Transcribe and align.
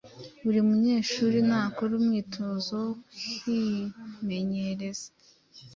Buri 0.43 0.59
munyeshuri 0.67 1.37
nakore 1.47 1.91
umwitozo 1.99 2.79
wo 2.83 2.93
kwimenyereza 3.39 5.07